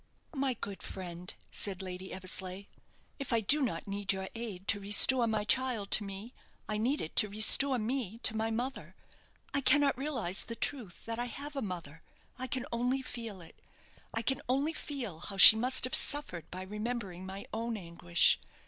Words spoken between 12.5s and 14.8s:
only feel it. I can only